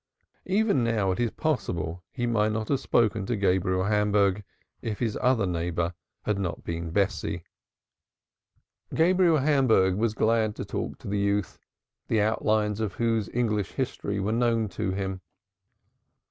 Even 0.47 0.83
to 0.85 0.91
day 0.91 1.11
it 1.11 1.19
is 1.19 1.29
possible 1.29 2.01
he 2.11 2.25
might 2.25 2.51
not 2.51 2.69
have 2.69 2.79
spoken 2.79 3.27
to 3.27 3.35
Gabriel 3.35 3.83
Hamburg 3.83 4.43
if 4.81 4.97
his 4.97 5.15
other 5.21 5.45
neighbor 5.45 5.93
had 6.23 6.39
not 6.39 6.63
been 6.63 6.89
Bessie. 6.89 7.43
Gabriel 8.95 9.37
Hamburg 9.37 9.93
was 9.93 10.15
glad 10.15 10.55
to 10.55 10.65
talk 10.65 10.97
to 10.97 11.07
the 11.07 11.19
youth, 11.19 11.59
the 12.07 12.19
outlines 12.19 12.79
of 12.79 12.93
whose 12.95 13.29
English 13.31 13.73
history 13.73 14.19
were 14.19 14.31
known 14.31 14.69
to 14.69 14.89
him. 14.89 15.21